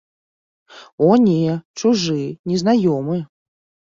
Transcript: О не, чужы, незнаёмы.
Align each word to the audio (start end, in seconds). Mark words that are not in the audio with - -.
О 1.07 1.09
не, 1.25 1.41
чужы, 1.81 2.17
незнаёмы. 2.53 3.21